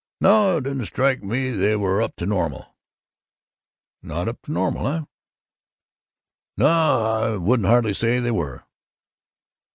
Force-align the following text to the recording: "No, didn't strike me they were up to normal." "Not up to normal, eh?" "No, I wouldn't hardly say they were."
"No, 0.19 0.59
didn't 0.59 0.87
strike 0.87 1.21
me 1.21 1.51
they 1.51 1.75
were 1.75 2.01
up 2.01 2.15
to 2.15 2.25
normal." 2.25 2.73
"Not 4.01 4.27
up 4.27 4.41
to 4.45 4.51
normal, 4.51 4.87
eh?" 4.87 5.01
"No, 6.57 6.65
I 6.65 7.37
wouldn't 7.37 7.69
hardly 7.69 7.93
say 7.93 8.19
they 8.19 8.31
were." 8.31 8.63